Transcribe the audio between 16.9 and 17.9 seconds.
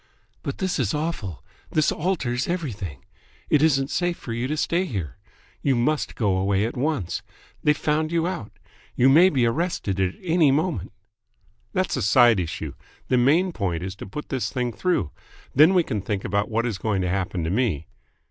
to happen to me."